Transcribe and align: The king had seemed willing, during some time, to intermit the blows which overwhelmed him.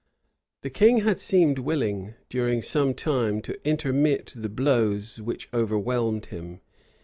The 0.63 0.71
king 0.71 1.01
had 1.01 1.19
seemed 1.19 1.59
willing, 1.59 2.15
during 2.27 2.63
some 2.63 2.95
time, 2.95 3.39
to 3.43 3.59
intermit 3.63 4.33
the 4.35 4.49
blows 4.49 5.21
which 5.21 5.47
overwhelmed 5.53 6.25
him. 6.25 6.61